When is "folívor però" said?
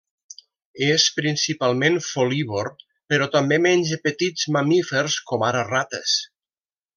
2.05-3.27